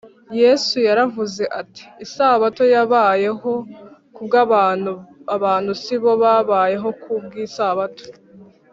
yesu 0.41 0.75
yaravuze 0.87 1.43
ati, 1.61 1.83
“isabato 2.05 2.63
yabayeho 2.73 3.51
kubw’abantu, 4.15 4.93
abantu 5.35 5.71
si 5.83 5.95
bo 6.01 6.11
babayeho 6.23 6.87
ku 7.01 7.11
bw’isabato 7.25 8.05